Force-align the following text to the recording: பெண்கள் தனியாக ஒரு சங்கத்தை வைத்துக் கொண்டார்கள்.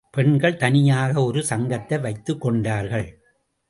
பெண்கள் 0.09 0.57
தனியாக 0.57 1.23
ஒரு 1.23 1.43
சங்கத்தை 1.43 1.97
வைத்துக் 1.97 2.41
கொண்டார்கள். 2.41 3.09